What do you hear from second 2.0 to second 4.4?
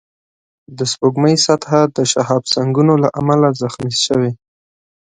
شهابسنگونو له امله زخمي شوې